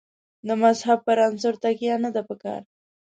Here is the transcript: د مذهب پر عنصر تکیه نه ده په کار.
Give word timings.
د 0.47 0.49
مذهب 0.63 0.99
پر 1.07 1.17
عنصر 1.27 1.53
تکیه 1.63 1.95
نه 2.05 2.09
ده 2.15 2.21
په 2.29 2.35
کار. 2.43 2.61